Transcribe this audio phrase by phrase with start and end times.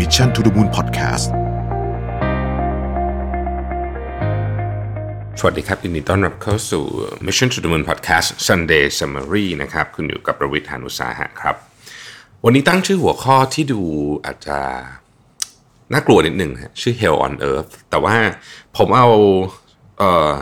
[0.00, 1.26] Mission to the Moon Podcast
[5.38, 6.84] สวัสดีครับยินดีต้อนรับเข้าสู่
[7.26, 11.56] Mission to the Moon Podcast Sunday Summary นะครับ คุณอยู่กับประวิทยานุสาหะครับ
[12.44, 13.80] วันนี้ตั้งชื่อหัวข้อที่ดู
[14.26, 14.58] อาจจะ
[15.92, 18.16] น่ากลัวนิดหนึ่งชื่อ Hell on Earth แต่ว่า
[18.76, 19.08] ผมเอา
[19.98, 20.32] เออ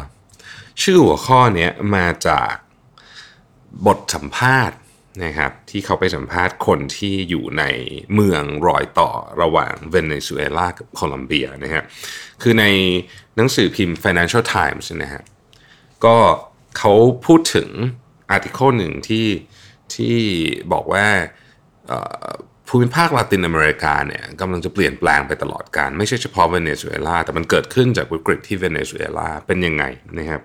[0.83, 2.53] ชื่อหัวข้อเนี้ยมาจาก
[3.87, 4.79] บทสัมภาษณ์
[5.25, 7.65] นะครับที่เขาไปสัมภาษณ์คนที่อยู่ใน
[8.15, 9.11] เมืองรอยต่อ
[9.43, 11.83] ระหว่างเวเนซุเอลากับโคลอมเบียนะฮะ
[12.43, 12.65] คือใน
[13.37, 15.23] หนังสือพิมพ์ Financial Times นะฮะ
[16.05, 16.17] ก็
[16.79, 16.93] เขา
[17.27, 17.69] พูดถึง
[18.31, 19.27] อาร์ติเคิลหนึ่งที่
[19.95, 20.17] ที่
[20.73, 21.07] บอกว่า
[22.69, 29.85] ภูมิภาคลาตินอเมริกาเนี่ยกำลังจะเปลี่ยนแปลงไปตลอดการ ไม่ใช่เฉพาะเวเนซุเอลาแต่มันเกิดขึ้นจากวิกฤตที่เวเนซุเอลาเป็นยังไง
[30.19, 30.41] นะครับ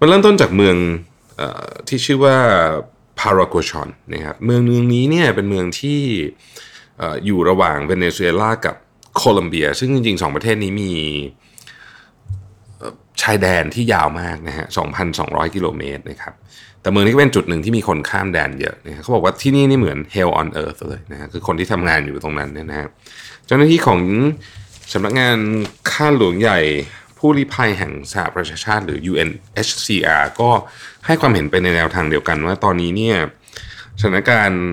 [0.00, 0.76] มันเริ่มต้นจากเมือง
[1.40, 2.36] ออที่ชื่อว่า
[3.18, 6.00] พารากชอนนะครับเมืองเมืองนี้เนี่ยเป็นเมืองที่
[7.00, 8.76] ออยู่ระหว่างเวเนซุเอลากับ
[9.16, 10.92] โคลอมเบีย ซึ่งจริงๆสองประเทศนี้มี
[13.22, 14.66] ชายแดนที่ยาวมากนะฮะ
[15.10, 16.34] 2,200 กิโลเมตรนะครับ
[16.80, 22.88] แต่เมืองนี้ก็เป็นจุดหนึ่งที่มีคนข้ามแดนเยอะนะฮะเขาบอกว่าที่นี่นี่เหมือน hell on earth เลยนะฮะ คือคนที่ทำงานอยู่ตรงนั้นเนี่ยนะฮะ
[23.46, 24.00] เจ้าหน้าที่ของ
[24.92, 25.36] สำนักงาน
[25.90, 26.60] ข้าหลวงใหญ่
[27.26, 30.50] ผู้ลี้ภัยแห่งสหประชาชาติหรือ UNHCR ก็
[31.06, 33.16] ให้ความเห็นไปในแนวทางเดียวกันว่าตอนนี้เนี่ย
[34.00, 34.64] สถานการณ์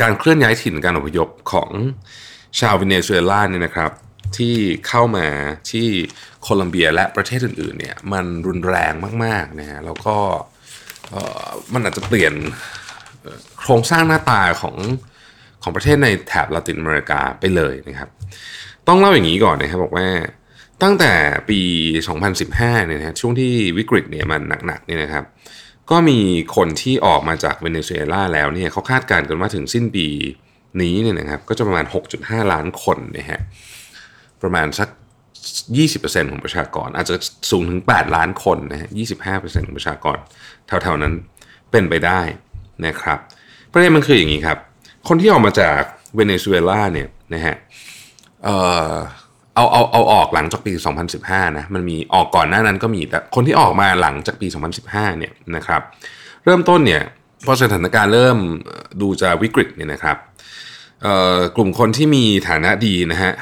[0.00, 1.70] การเคลื่อนย้ายถิ่นการอพยพของ
[2.60, 3.90] ชาวเวเนซุเอลาเนี่ยนะครับ
[4.36, 4.56] ที่
[4.88, 5.26] เข้ามา
[5.70, 5.88] ที่
[6.42, 8.92] โคลอมเบียและประเทศอื่นๆเนี่ยมันรุนแรง
[9.24, 10.16] มากๆนะฮะแล้วก็
[11.72, 12.34] มันอาจจะเปลี่ยน
[13.58, 14.76] โครงสร้างหน้าตาของ
[15.62, 18.10] ของประเทศในแถบลาตินอเมริกาไปเลยนะครับ
[18.88, 20.08] ต้องเล่าอย่างนี้ก่อนนะครับบอกว่า
[20.82, 21.12] ตั้งแต่
[21.48, 21.60] ปี
[22.20, 25.24] 2015 เนี่ยนะช่วงที่วิกฤตเนี่ยมันหนักๆเนี่ยนะครับ
[25.90, 26.18] ก็มี
[26.56, 30.06] คนที่ออกมาจากเวเนซุเอลาแล้วเนี่ยเขาคาดการณ์กันว่าถึงสิ้นปี
[30.80, 31.86] นี้เนี่ยนะครับ ก็จะประมาณ
[32.18, 33.40] 6.5 ล้านคนนะฮะ
[34.42, 34.88] ประมาณสัก
[35.60, 37.16] 20%ของประชากร อาจจะ
[37.50, 38.88] สูงถึง 8 ล้านคนนะฮะ
[39.28, 40.16] 25%ของประชากร
[40.66, 41.14] แถวๆนั้น
[41.70, 42.20] เป็นไปได้
[42.86, 43.18] นะครับ
[43.72, 44.58] ประเด็นมันคืออย่างนี้ครับ
[45.08, 45.80] คนที่ออกมาจาก
[46.16, 47.56] เวเนซุเอลาเนี่ยนะฮะ
[48.44, 48.56] เอ่
[48.92, 48.94] อ
[49.54, 50.72] เอาเอาเอาออกหลังจากปี
[51.14, 54.46] 2015 นะมันมีออกก่อนหน้านั้นก็มีแต่คนที่ออกมาหลังจากปี
[54.82, 55.82] 2015 เนี่ยนะครับ
[56.44, 57.02] เริ่มต้นเนี่ย
[57.44, 58.38] พอสถานการณ์เริ่ม
[59.00, 60.16] ดูจะวิกฤตเนี่ยนะครับ
[61.56, 63.32] กลุ่มคนที่มีฐานะดีนะฮะ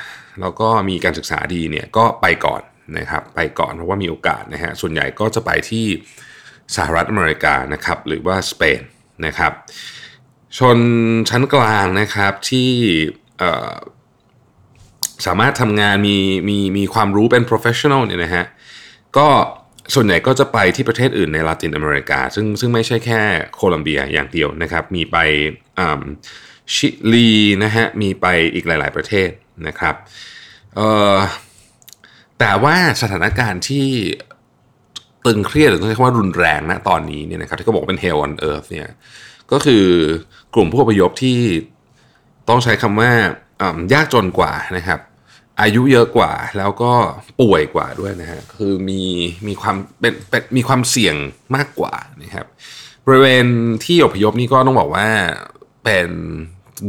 [0.41, 2.63] แล้วก็มีการศึกษาดีเนี่ยก็ไปก่อน
[2.99, 5.87] นะครับไปก่อนเพราะว่ามีโอกาสนะฮะส่วนใหญ่ก็จะไปที่
[6.77, 8.81] สหรัฐอเมริกานะครับหรือว่าสเปน
[9.27, 9.53] นะครับ
[10.59, 10.79] ชน
[11.31, 12.71] ชั้นกลางนะครับที่
[15.27, 16.17] สามารถทำงานมี
[16.49, 18.45] มีมีความรู้เป็น professional เนี่ยนะฮะ
[19.17, 19.29] ก็
[19.95, 23.21] ส่วนใหญ่ก็จะไปที่ประเทศอื่นในลาตินอเมริกา ซึ่งซึ่งไม่ใช่แค่
[23.55, 25.17] โคลัมเบียอย่างเดียวนะครับ มีไป
[25.79, 26.03] อ่า
[26.75, 27.31] ชิลี
[27.63, 29.29] นะฮะมีไปอีกหลาย ๆประเทศ
[29.67, 29.95] นะครับ
[30.75, 31.17] เอ่อ
[32.39, 33.87] แต่ว่าสถานการณ์ที่
[35.27, 38.89] ตึงเครียดหรือต้องใช้คำว่ารุนแรงนะตอนนี้เนี่ยนะครับที่เขาบอกเป็น hell on earth เนี่ย
[39.53, 39.85] ก็คือ
[40.55, 41.39] กลุ่มผู้อพยพที่
[42.49, 43.11] ต้องใช้คำว่า
[43.61, 45.01] อ่ายากจนกว่านะครับ
[45.61, 46.93] อายุเยอะกว่า แล้วก็
[47.41, 49.03] ป่วยกว่าด้วยนะฮะคือมี
[49.47, 51.17] มีความเป็นเป็นมีความเสี่ยง
[51.57, 52.47] มากกว่านะครับ
[53.07, 53.47] บริเวณ
[53.85, 55.07] ที่อพยพนี่ก็ต้องบอกว่า
[55.85, 56.09] เป็น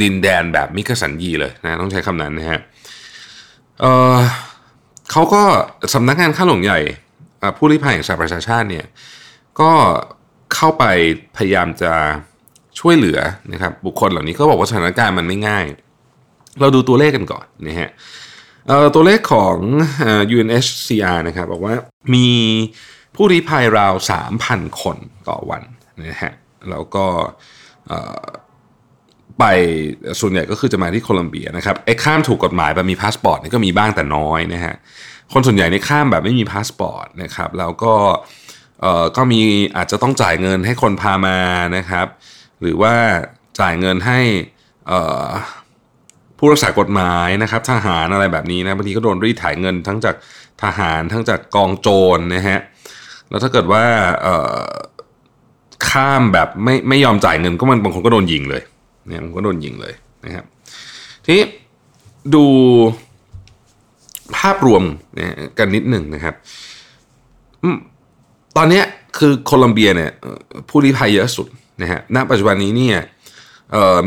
[0.02, 2.60] ดินแดนแบบมิกสันยีเลยนะต้องใช้คำนั้นนะฮะ
[3.80, 4.18] เออ
[5.12, 5.44] เขาก็
[5.94, 6.80] สำนักงานข้าหลวงใหญ่
[7.58, 8.86] ผู้ลี้ภัยแห่งสหประชาชาติเนี่ย
[9.60, 9.72] ก็
[10.54, 10.84] เข้าไป
[11.38, 11.94] พยายามจะ
[12.80, 13.20] ช่วยเหลือ
[13.54, 15.66] นะครับบุคคลเหล่านี้ก็บอกว่าสถานการณ์มันไม่ง่าย
[16.60, 19.56] เราดูตัวเลขกันก่อนนะฮะเตัวเลขของ
[20.02, 21.76] เอ่อ UNHCR นะครับบอกว่า
[22.14, 22.28] มี
[23.16, 23.94] ผู้ลี้ภัยราว
[24.38, 24.98] 3,000 คน
[25.30, 25.64] ต่อวัน
[26.06, 26.32] นะฮะ
[26.70, 27.06] แล้วก็
[29.40, 29.44] ไป
[30.20, 34.76] ส่วนใหญ่ก็คือจะมาที่โคลอมเบียนะครับไอ้ข้ามถูกกฎหมายแบบมีพาสปอร์ตนี่ก็มีบ้างแต่น้อยนะฮะ
[35.34, 37.96] คนส่วนใหญ่เนี่ยข้ามแบบไม่มีพาสปอร์ตนะครับแล้วก็
[39.18, 39.42] ก็มี
[39.76, 41.38] อาจจะต้องจ่ายเงินให้คนพามา
[41.78, 42.08] นะครับ
[42.62, 42.94] หรือว่า
[43.60, 44.20] จ่ายเงินให้
[44.92, 45.28] อ่อ
[46.44, 50.16] ผู้รักษากฎหมายนะครับทหารอะไรแบบนี้นะบางทีก็โดนรีดถ่ายเงินทั้งจาก
[50.64, 52.60] ทหารทั้งจากกองโจรนะฮะ
[53.30, 53.84] แล้วถ้าเกิดว่า
[55.90, 58.62] ข้ามแบบไม่ไม่ยอมจ่ายเงินก็มันบางคนก็โดนยิงเลย
[59.08, 59.94] เนี่ยมันก็โดนยิงเลย
[60.26, 60.46] นะครับ
[61.26, 61.46] ทีนี้
[62.36, 62.46] ดู
[64.38, 64.84] ภาพรวม
[65.18, 66.36] นะกันนิดหนึ่งนะครับ
[68.58, 68.82] ตอนนี้
[69.18, 70.12] คือโคลอมเบียเนี่ย
[70.70, 71.48] ผู้ลี้ภัยเยอะสุด
[71.82, 72.98] นะฮะณปัจจุบันนี้เนี่ย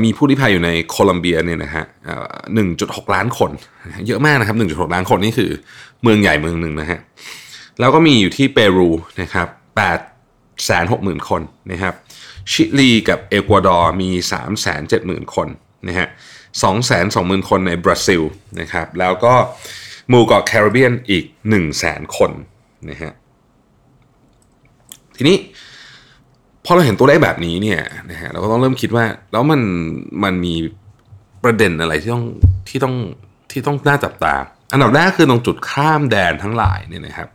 [0.04, 1.84] มีผู้ลี้ภัยอยู่ในโคลอมเบียเนี่ยนะฮะ
[2.54, 3.50] หนึ่งจุดหกล้านคน
[4.06, 5.50] เยอะมากนะครับหนึ่งจุดหกล้านคนนี่คือ
[6.02, 7.00] เมืองใหญ่เมืองหนึ่งนะฮะ
[7.80, 8.90] แล้วก็มีอยู่ที่เปรู
[9.22, 9.98] นะครับแปด
[10.64, 11.94] แสนหกหมื่นคนนะครับ
[12.52, 15.48] ชิลีกับเอกวาดอร์มีสามแสนเจ็ดหมื่นคน
[15.88, 16.08] นะฮะ
[16.78, 18.22] 220,000คนในบราซิล
[18.60, 19.34] นะครับแล้วก็
[20.08, 21.24] หมู่เกาะแคริบเบียนอีก
[21.70, 22.30] 100,000คน
[22.90, 23.12] นะฮะ
[25.16, 25.36] ทีนี้
[26.64, 27.80] พอเราเห็นตัวเลขแบบนี้เนี่ย
[28.10, 29.60] นะฮะเราก็ต้องเริ่มคิดว่า แล้วมัน
[30.24, 30.54] มันมี
[31.44, 32.24] ประเด็นอะไรที่ต้อง
[32.68, 32.94] ที่ต้อง
[33.50, 34.34] ที่ต้องน่าจับตา
[34.72, 37.28] อันดับแรกคือตรงจุดข้ามแดนทั้งหลายเนี่ยนะครับ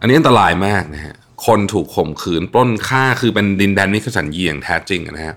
[0.00, 1.14] อันนี้อันตรายมากนะฮะ
[1.46, 5.34] คนถูกข่มขืนปล้นฆ่าคือเป็นดินแดนนิคสันยีอย่างแท้จริงนะฮะ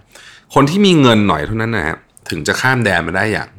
[0.54, 1.96] คนที่มีเงินหน่อยเท่านั้นนะฮะ
[2.30, 3.50] ถึงจะข้ามแดนมาได้อย่าง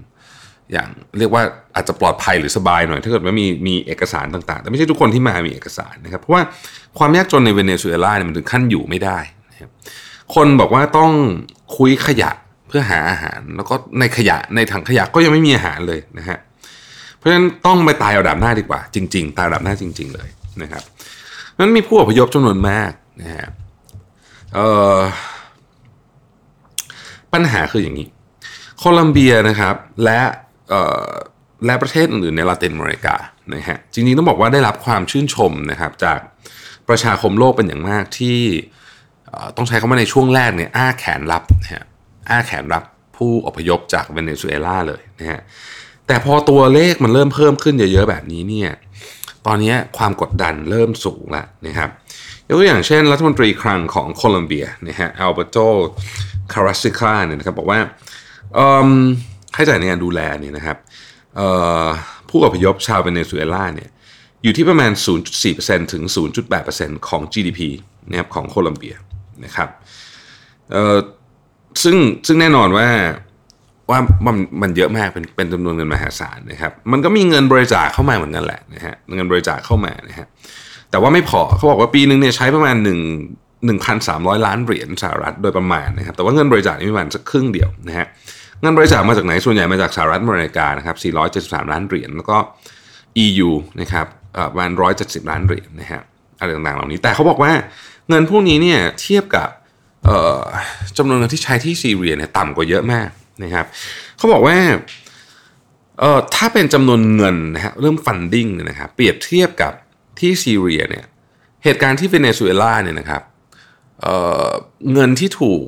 [0.73, 0.89] อย่าง
[1.19, 1.43] เรียกว่า
[1.75, 6.43] อาจจะปลอดภัยหรือสบายหน่อย ถ้าเกิดว่ามีมีเอกสารต่างๆ แต่ไม่ใช่ทุกคนที่มามีเอกสารนะครับ เพราะว่า
[6.99, 9.19] ความยากจนในเวเนซุเอลาเนี่ยมันถึงขั้นอยู่ไม่ได้
[9.61, 9.71] ครับ
[10.35, 11.13] คนบอกว่าต้อง
[11.77, 12.31] คุยขยะ
[12.69, 16.39] เพื่อหาอาหาร แล้วก็ในขยะในถังขยะก็ยังไม่มีอาหารเลยนะฮะ
[17.17, 20.29] เพราะฉะนั้นต้องไปตายเอาดับหน้าดีกว่า จริง ๆ ตายอาดับหน้าจริง ๆ เลย
[20.63, 20.83] นะครับ
[21.59, 22.93] นั้นมีผู้อพยพจำนวนมาก
[23.23, 23.47] นะฮะ
[27.33, 28.09] ปัญหาคืออย่างนี้
[28.79, 29.75] โคลัมเบียนะครับ
[30.05, 30.21] และ
[31.67, 33.17] และประเทศอื่นในลาตินอเมริกา
[33.55, 36.19] นะฮะจริงๆต้องบอกว่าได้รับความชื่นชมนะครับจาก
[36.89, 38.39] ประชาคมโลกเป็นอย่างมากที่
[39.57, 41.85] ต้องใช้คำว่าในช่วงแรกเนี่ยอ้าแขนรับนะฮะ
[42.29, 42.83] อ้าแขนรับ
[43.17, 45.41] ผู้อพยพจากเวเนซุเอลาเลยนะฮะ
[46.07, 48.71] แต่พอตัวเลขมันเริ่มเพิ่มขึ้นเยอะๆแบบนี้เนี่ย
[49.47, 51.91] ตอนนี้ความกดดันเริ่มสูงแล้วนะครับ
[52.49, 55.57] ยกตัวอย่างเช่น รัฐมนตรีคลังของโคลัมเบียนะฮะอัลเบโต
[56.53, 57.81] คาราซิคาเนี่ยนะครับบอกว่า
[59.55, 60.77] ค่าใช้จ่ายในการดูแลเนี่ยนะครับ
[62.31, 63.91] ผู้อพยพชาวเวเนซุเอลาเนี่ย
[64.43, 64.93] อยู่ที่ประมาณ
[65.43, 66.03] 0.4%ถึง
[66.57, 67.61] 0.8%ของ GDP
[68.09, 68.97] นะครับของโคลัมเบีย
[69.45, 69.69] นะครับ
[71.83, 71.97] ซึ่ง
[72.27, 72.89] ซึ่งแน่นอนว่า
[73.91, 80.27] ว่ามันมันเยอะมากเป็นเป็นจำนวนเงินมหาศาลนะครับ มันก็มีเงินบริจาคเข้ามาเหมือนกันแหละนะฮะเงินบริจาคเข้ามานะฮะ
[80.91, 88.07] แต่ว่าไม่พอเขาบอกว่าปีหนึ่งเนี่ยใช้ประมาณ1 1,300 ล้านเหรียญสหรัฐโดยประมาณนะครับ แต่ว่าเงินบริจาคนี่ประมาณสักครึ่งเดียวนะฮะ
[88.63, 90.97] เงินบริจาคมาจากไหนส่วนใหญ่มาจากสหรัฐอเมริกานะครับ
[91.57, 92.37] 473 ล้านเหรียญแล้วก็
[93.25, 93.51] EU
[93.81, 94.07] นะครับ
[94.53, 96.03] ประมาณ170 ล้านเหรียญนะฮะ
[96.39, 97.53] อะไรต่างๆเหล่านี้แต่เขาบอกว่า
[98.09, 99.49] เงินพวกนี้เนี่ยเทียบกับ
[100.97, 103.09] จำนวนเงินที่ใช้ที่ซีเรียเนี่ยต่ำกว่าเยอะมาก
[103.43, 103.67] นะครับ
[104.17, 104.57] เขาบอกว่า
[106.35, 109.73] ถ้าเป็นจำนวนเงินนะฮะเรื่องฟันดิ้งเนี่ยนะครับเปรียบเทียบกับ
[110.19, 111.05] ที่ซีเรียเนี่ย
[111.65, 113.23] เหตุการณ์ที่เวเนซุเอลาเนี่ยนะครับ
[114.01, 115.63] เเงินที่ถูก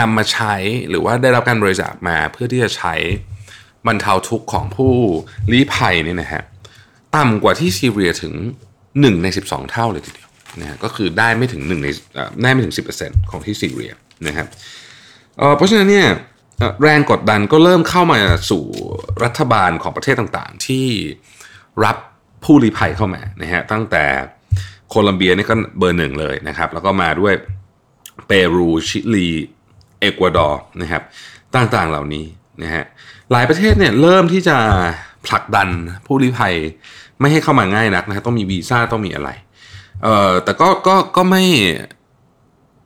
[0.00, 0.54] นำมาใช้
[0.88, 2.94] หรือว่าได้รับการบริจาคมาเพื่อที่จะใช้
[3.86, 4.92] บรรเทาทุกข์ของผู้
[5.52, 6.42] ลี้ภัยเนี่ยนะฮะ
[7.16, 8.34] ต่ำกว่าที่ซีเรียถึง
[8.78, 10.27] 1 ใน 12 เท่าเลยทีเดียว
[10.60, 11.88] นะก็คือได้ไม่ถึง1ใน
[12.42, 13.92] ได้ไม่ถึง 10%ของที่ซีเรีย
[14.26, 14.46] นะครับ
[15.56, 16.08] เพราะฉะนั้นเนี่ย
[16.82, 18.18] แรงกดดันก็เริ่มเข้ามา
[18.50, 18.64] สู่
[19.24, 20.86] รัฐบาลของประเทศต่างๆ ที่
[21.84, 21.96] รับ
[22.44, 24.04] ผู้ลี้ภัยเข้ามานะฮะตั้งแต่
[24.88, 27.34] โคลัมเบียนี่ก็เบอร์หนึ่งเลยนะครับแล้วก็มาด้วย
[28.26, 29.28] เปรูชิลี
[30.00, 31.02] เอกวาดอร์นะครับ
[31.56, 32.24] ต่างๆเหล่านี้
[32.62, 32.84] นะฮะ
[33.32, 34.56] หลายประเทศเนี่ยเริ่มที่จะ
[35.26, 35.68] ผลักดัน
[36.06, 36.54] ผู้ลี้ภัย
[37.20, 39.30] ไม่ให้เข้ามาง่ายนักนะฮะต้องมีวีซ่าต้องมีอะไร
[40.02, 41.42] เออแต่ก็ก็ก็ไม่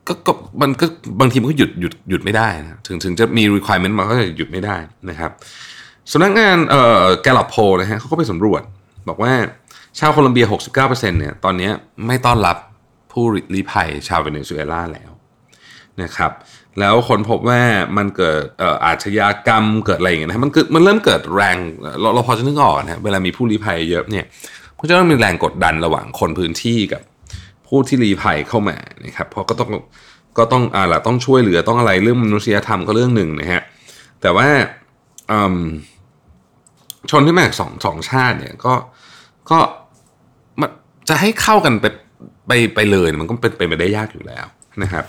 [0.08, 0.32] ก็ก็
[0.62, 0.86] มันก็
[1.20, 4.76] บางทีมันก็หยุดหยุดหยุดไม่ได้นะถึงถึงจะมี requirement มันก็จะหยุดไม่ได้
[5.10, 5.30] นะครับ
[6.12, 8.62] สำนักงานเอ่อแกลลอปโพนะฮะเขาก็ไปสำรวจ
[9.08, 9.32] บอกว่า
[9.98, 11.70] ชาวโคลอมเบีย 69%เนี่ยตอนนี้
[12.06, 12.56] ไม่ต้อนรับ
[13.12, 13.24] ผู้
[13.54, 15.10] ลี้ภัยชาวเวเนซุเอลาแล้ว
[16.02, 16.32] นะครับ
[16.80, 17.60] แล้วคนพบว่า
[17.96, 18.40] มันเกิด
[18.84, 21.56] อาชญากรรมเกิดอะไรอย่างเงี้ยนะมันเกิดมันเริ่มเกิดแรง
[22.00, 24.24] เราเราพอจะนึกออกนะเวลามีผู้ลี้ภัยเยอะเนี่ย
[24.82, 27.02] ก็จะต้องมีแรงกดดันระหว่างคนพื้นที่กับ
[27.66, 29.70] ผู้ที่ลี้ภัยเข้ามานะครับเพราะก็ต้อง
[30.38, 33.62] ก็ต้องอ่าละต้องช่วยเหลือต้องอะไรเรื่องมนุษยธรรมก็เรื่องหนึ่งนะฮะ
[34.20, 34.48] แต่ว่า
[37.10, 38.74] ชนที่มาจากสองสองชาติเนี่ยก็
[39.50, 39.58] ก็
[40.60, 40.70] มัน
[41.08, 41.86] จะให้เข้ากันไป
[42.46, 44.46] ไปไปเลยมันก็เป็นไปไม่ได้ยากอยู่แล้ว
[44.82, 45.04] นะครับ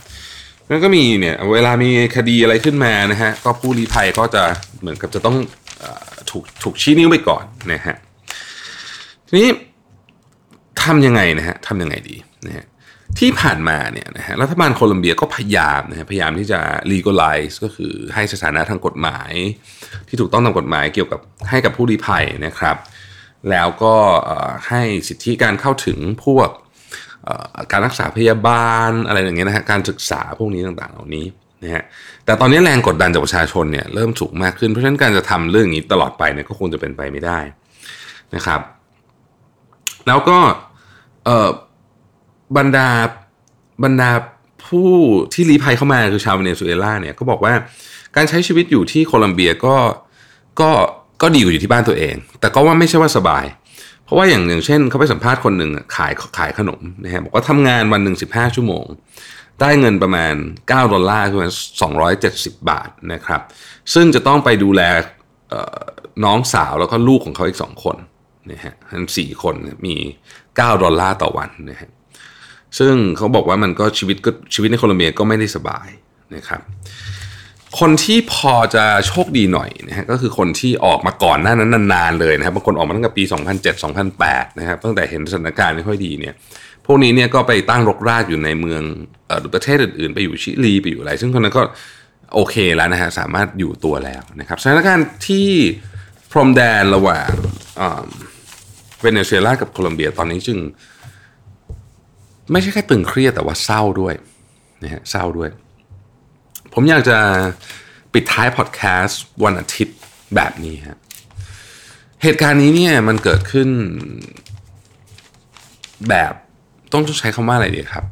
[0.68, 4.44] แล้วก็มีเนี่ยเวลามีคดีอะไรขึ้นมานะฮะก็ผู้ลี้ภัยก็จะ
[4.80, 5.38] เหมือนกับจะต้อง
[5.84, 5.86] อ
[6.30, 7.96] ถูกถูกชี้นิ้วไปก่อนนะฮะ
[9.34, 9.54] ทีนี้
[10.84, 12.66] ทำยังไงนะฮะทำยังไงดีนะฮะ
[13.20, 16.60] ที่ผ่านมาเนี่ยนะฮะรัฐบาลโคลอมเบียก็พยายามนะฮะพยายามที่จะ
[16.92, 19.32] legalize ก็คือให้สถานะทางกฎหมาย
[20.08, 22.78] ที่ถูกต้องตามกฎหมายเกี่ยวกับให้กับผู้ลี้ภัยนะครับ
[23.50, 23.96] แล้วก็
[24.70, 26.50] ให้สิทธิการเข้าถึงพวก
[27.72, 31.26] การรักษาพยาบาลอะไรอย่างเงี้ยนะฮะการศึกษาพวกนี้ต่างๆ เหล่านี้
[31.64, 31.84] นะฮะ
[32.26, 37.40] แต่ตอนนี้แรงกดดันจากประชาชนเนี่ยเริ่มสูงมากขึ้นเพราะฉะนั้นการจะทำเรื่องนี้ตลอดไปเนี่ยก็คงจะเป็นไปไม่ได้
[38.36, 38.62] นะครับ
[40.08, 40.38] แล้วก็
[42.58, 42.88] บรรดา
[43.84, 44.10] บรรดา
[44.66, 44.92] ผู้
[45.34, 47.54] ที่ลี้ภัยเข้ามาคือชาวเวเนซุเอลาเนี่ยก็บอกว่า
[48.16, 49.76] การใช้ชีวิตอยู่ที่โคลัมเบียก็
[50.62, 50.70] ก็
[51.22, 53.46] ก็ดีกว่าอยู่ที่บ้านตัวเอง แต่ก็ว่าไม่ใช่ว่าสบาย
[54.06, 58.86] เพราะว่าอย่างอย่างเช่นเขาไปสัมภาษณ์คนหนึ่งขายขายขนมนะฮะบอกว่าทำงานวันหนึ่งสิบห้าชั่วโมง
[59.62, 60.34] ได้เงินประมาณ
[60.68, 61.54] 9 ดอลลาร์คือประมาณ
[62.10, 63.42] 270 บาทนะครับ
[63.94, 64.82] ซึ่งจะต้องไปดูแล
[66.26, 67.98] น้องสาวแล้วก็ลูกของเขาอีกสองคน
[68.52, 69.96] นะฮะทั้งสี่คนมี
[70.38, 71.90] 9 ดอลลาร์ต่อวันนะฮะ
[72.80, 75.90] ซึ่งเขาบอกว่ามันก็ชีวิตก็ชีวิตในโคลอมเบียก็ไม่ได้สบาย
[76.36, 76.62] นะครับ
[77.80, 83.24] คนที่พอจะโชคดีหน่อยนะฮะก็คือคนที่ออกมาก่อนหน้านั้นนานๆเลยนะครับบางคนออกมาตั้งแต่ปี
[83.92, 86.34] 2007-2008 นะครับตั้งแต่เห็นสถานการณ์ไม่ค่อยดีเนี่ย
[86.86, 88.82] พวกนี้เนี่ยก็ไปตั้งรกรากอยู่ในเมือง
[89.40, 91.64] หรือประเทศอื่นๆ ไปอยู่ชิลีไปอยู่อะไร ซึ่งคนนั้นก็
[92.34, 95.50] โอเคแล้วนะฮะสามารถอยู่ตัวแล้วนะครับสถานการณ์ที่
[96.32, 97.30] พรมแดนระหว่าง
[99.04, 100.58] เวเนซุเอลากับโคลอมเบียตอนนี้จึง
[102.52, 104.14] ไม่ใช่แค่ตึงเครียดแต่ว่าเศร้าด้วย
[104.84, 105.50] นะฮะเศร้าด้วย
[106.74, 107.18] ผมอยากจะ
[108.14, 109.98] ปิดท้ายพอดแคสต์วันอาทิตย์
[110.36, 111.00] แบบนี้ฮะ
[112.24, 113.70] เหตุการณ์นี้เนี่ยมันเกิดขึ้น
[116.10, 116.34] แบบ
[116.92, 118.06] ต้องใช้คำว่าอะไรดีครับ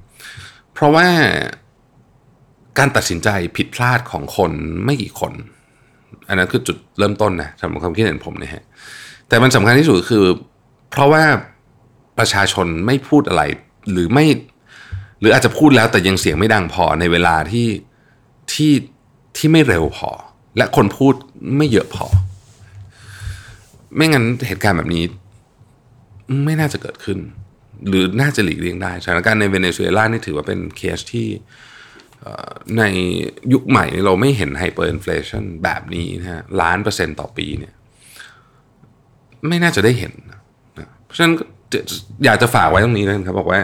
[0.73, 1.07] เพราะว่า
[2.77, 4.51] การตัดสินใจผิดพลาดของคน
[4.85, 5.33] ไม่กี่คน
[6.27, 8.63] อันนั้นคือจุดเริ่มต้นนะสำหรับความคิดเห็นผมนะฮะ
[9.27, 10.25] แต่มันสำคัญที่สุดคือ
[10.91, 11.23] เพราะว่า
[12.17, 13.43] ประชาชนไม่พูดอะไร
[13.91, 14.25] หรือไม่
[15.19, 17.67] หรืออาจจะพูดแล้วแต่ยังเสียงไม่ดังพอในเวลาที่
[18.51, 18.71] ที่
[19.37, 20.09] ที่ไม่เร็วพอ
[20.57, 21.13] และคนพูด
[21.57, 22.05] ไม่เยอะพอ
[23.95, 25.03] ไม่งั้นเหตุการณ์แบบนี้
[26.45, 27.19] ไม่น่าจะเกิดขึ้น
[27.87, 31.27] หรือน่าจะหลีกเลี่ยงได้สถานการณ์ในเวเนซุเอลานี่ถือว่าเป็นเคสที่
[32.77, 32.83] ใน
[33.53, 37.73] ยุคใหม่เราไม่เห็น hyperinflation แบบนี้นะฮะล้านเปอร์เซ็นต์ต่อปีเนี่ย
[39.47, 40.40] ไม่น่าจะได้เห็นนะ
[41.11, 41.35] เพราะฉะนั้น
[42.25, 43.61] อยากจะฝากไว้ตรงนี้นะครับ บอกว่า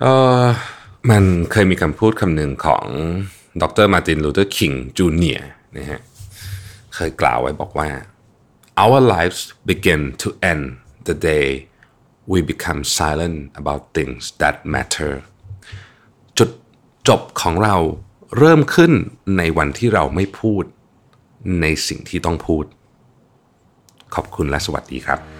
[0.00, 0.06] เอ
[0.42, 0.44] อ
[1.10, 2.84] มันเคยมีคำพูดคำหนึ่งของ
[3.62, 6.00] ดร.มาร์ตินลูเทอร์คิงจูเนียร์นะฮะ
[6.94, 7.88] เคยกล่าวไว้บอกว่า
[8.84, 9.40] our lives
[9.70, 10.64] begin to end
[11.08, 11.46] the day
[12.32, 15.12] we become silent about things that matter
[16.38, 16.50] จุด
[17.08, 17.76] จบของเรา
[18.38, 18.92] เริ่มขึ้น
[19.38, 20.64] ในวันที่เราไม่พูด
[21.60, 22.64] ในสิ่งที่ต้องพูด
[24.14, 25.39] ขอบคุณและสวัสดีครับ